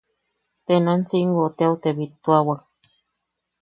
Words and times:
Tenancingo 0.65 1.45
teau 1.57 1.73
te 1.81 1.89
bittuawak. 1.97 2.61